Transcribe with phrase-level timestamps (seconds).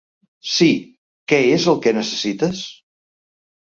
[0.53, 0.69] Sí,
[1.33, 2.67] què és el que necessites?